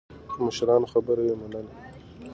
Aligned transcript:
د 0.31 0.33
مشرانو 0.45 0.91
خبره 0.93 1.23
يې 1.29 1.33
منله. 1.41 1.73